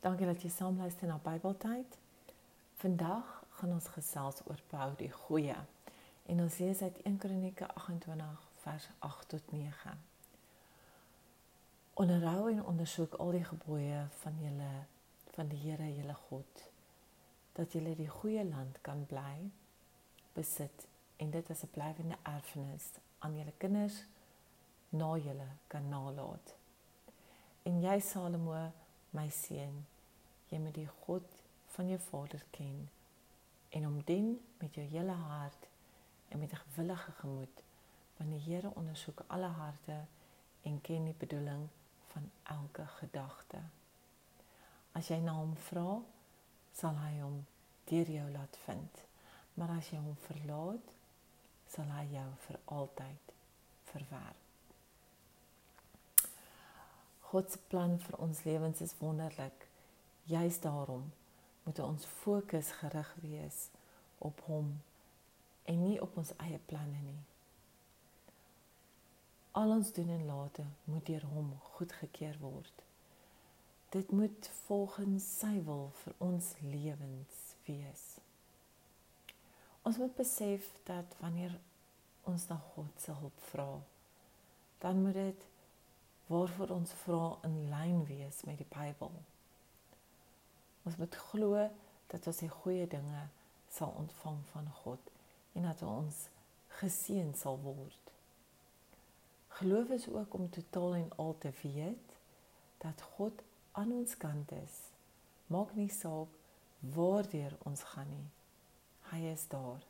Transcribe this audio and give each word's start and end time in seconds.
Dankie 0.00 0.26
dat 0.26 0.40
jy 0.40 0.48
saam 0.48 0.78
luister 0.80 1.06
na 1.06 1.18
Bybeltyd. 1.20 1.98
Vandag 2.80 3.44
gaan 3.58 3.72
ons 3.74 3.88
gesels 3.92 4.38
oor 4.46 4.62
bou 4.70 4.86
die 4.96 5.10
goeie. 5.12 5.56
En 6.24 6.40
ons 6.40 6.56
lees 6.58 6.80
uit 6.80 7.02
1 7.02 7.18
Kronieke 7.20 7.68
28 7.74 8.46
vers 8.62 8.88
8 8.98 9.28
tot 9.28 9.52
9. 9.52 9.92
Onderhou 12.00 12.48
en 12.48 12.64
ondersoek 12.64 13.18
al 13.20 13.36
die 13.36 13.44
gebooie 13.44 14.00
van 14.22 14.40
julle 14.40 14.72
van 15.36 15.52
die 15.52 15.60
Here 15.66 15.92
julle 15.92 16.16
God 16.30 16.64
dat 17.52 17.76
julle 17.76 17.92
die 17.96 18.08
goeie 18.08 18.44
land 18.44 18.80
kan 18.80 19.04
bly 19.06 19.50
besit 20.32 20.88
en 21.20 21.30
dit 21.30 21.50
as 21.50 21.62
'n 21.62 21.74
blywende 21.76 22.16
erfenis 22.22 22.92
aan 23.18 23.36
julle 23.36 23.52
kinders 23.58 24.04
na 24.88 25.16
julle 25.16 25.48
kan 25.66 25.88
nalat. 25.88 26.56
En 27.62 27.82
jy 27.82 28.00
Salomo 28.00 28.70
my 29.10 29.28
seun, 29.30 29.86
jy 30.50 30.58
moet 30.58 30.74
die 30.74 30.88
God 31.04 31.26
van 31.74 31.88
jou 31.88 31.98
vader 32.10 32.42
ken 32.54 32.88
en 33.70 33.86
hom 33.86 34.00
dien 34.06 34.32
met 34.58 34.74
jou 34.74 34.86
hele 34.90 35.16
hart 35.24 35.68
en 36.28 36.38
met 36.38 36.52
'n 36.52 36.62
gewillige 36.64 37.12
gemoed, 37.12 37.62
want 38.16 38.30
die 38.30 38.40
Here 38.40 38.74
ondersoek 38.74 39.24
alle 39.26 39.46
harte 39.46 40.04
en 40.62 40.80
ken 40.80 41.04
die 41.04 41.18
bedoeling 41.18 41.68
van 42.12 42.30
elke 42.42 42.86
gedagte. 42.86 43.58
As 44.92 45.08
jy 45.08 45.20
na 45.20 45.32
hom 45.32 45.56
vra, 45.56 46.00
sal 46.72 46.96
hy 46.96 47.20
hom 47.20 47.46
deur 47.84 48.10
jou 48.10 48.30
laat 48.30 48.58
vind. 48.64 49.04
Maar 49.54 49.76
as 49.76 49.90
jy 49.90 49.98
hom 49.98 50.16
verlaat, 50.16 50.92
sal 51.70 51.84
hy 51.84 52.04
jou 52.12 52.28
vir 52.46 52.58
altyd 52.64 53.34
verwerp. 53.92 54.36
God 57.30 57.50
se 57.52 57.58
plan 57.70 57.98
vir 57.98 58.18
ons 58.18 58.42
lewens 58.42 58.80
is 58.80 58.96
wonderlik. 58.98 59.69
Juist 60.24 60.62
daarom 60.62 61.12
moet 61.62 61.78
ons 61.78 62.04
fokus 62.04 62.70
gerig 62.70 63.14
wees 63.20 63.68
op 64.18 64.40
hom 64.44 64.80
en 65.64 65.82
nie 65.82 66.00
op 66.02 66.16
ons 66.16 66.32
eie 66.36 66.58
planne 66.66 67.02
nie. 67.04 67.20
Al 69.50 69.70
ons 69.74 69.92
doen 69.92 70.08
en 70.08 70.26
late 70.26 70.64
moet 70.84 71.06
deur 71.06 71.24
hom 71.32 71.52
goedgekeur 71.76 72.36
word. 72.40 72.82
Dit 73.90 74.10
moet 74.10 74.50
volgens 74.66 75.26
sy 75.38 75.56
wil 75.66 75.88
vir 76.02 76.14
ons 76.18 76.52
lewens 76.62 77.38
wees. 77.66 78.04
Ons 79.82 79.98
moet 79.98 80.14
besef 80.14 80.68
dat 80.86 81.16
wanneer 81.18 81.56
ons 82.30 82.46
na 82.48 82.60
God 82.74 83.02
se 83.02 83.14
hulp 83.16 83.40
vra, 83.50 83.70
dan 84.78 85.02
moet 85.02 85.18
dit 85.18 85.46
waarvoor 86.30 86.76
ons 86.76 86.92
vra 87.02 87.24
in 87.48 87.56
lyn 87.72 88.04
wees 88.06 88.44
met 88.46 88.60
die 88.60 88.68
Bybel. 88.70 89.10
Ons 90.82 90.96
moet 90.96 91.14
glo 91.14 91.68
dat 92.10 92.26
ons 92.26 92.42
die 92.42 92.52
goeie 92.52 92.86
dinge 92.86 93.26
sal 93.70 93.92
ontvang 93.98 94.38
van 94.52 94.70
God 94.82 95.10
en 95.52 95.68
dat 95.68 95.82
ons 95.82 96.26
geseën 96.80 97.34
sal 97.34 97.60
word. 97.62 98.12
Geloof 99.60 99.88
is 99.88 100.08
ook 100.08 100.34
om 100.34 100.50
totaal 100.50 100.94
en 100.94 101.10
al 101.16 101.34
te 101.38 101.52
weet 101.62 102.16
dat 102.78 103.02
God 103.02 103.42
aan 103.72 103.92
ons 103.92 104.16
kant 104.16 104.52
is. 104.52 104.76
Maak 105.46 105.74
nie 105.74 105.90
saak 105.90 106.32
waardeur 106.94 107.56
ons 107.68 107.82
gaan 107.92 108.08
nie. 108.08 108.28
Hy 109.10 109.20
is 109.32 109.44
daar. 109.52 109.82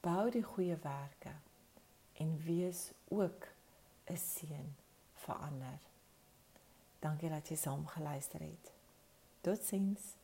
Bou 0.00 0.30
die 0.30 0.44
goeie 0.46 0.78
werke 0.82 1.34
en 2.22 2.38
wees 2.46 2.90
ook 3.08 3.46
'n 4.06 4.16
seën 4.16 4.74
vir 5.14 5.34
ander. 5.34 5.78
Dankie 6.98 7.28
dat 7.28 7.48
jy 7.48 7.56
saam 7.56 7.86
geluister 7.86 8.40
het. 8.40 8.77
Good 9.48 9.60
things. 9.60 10.14